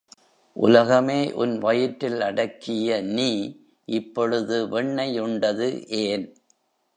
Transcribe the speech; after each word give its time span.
உலகமே 0.55 1.33
உன் 1.33 1.53
வயிற்றில் 1.57 2.21
அடக்கிய 2.21 3.01
நீ 3.11 3.29
இப்பொழுது 3.87 4.57
வெண்ணெய் 4.67 5.19
உண்டது 5.19 5.69
ஏன்? 6.01 6.25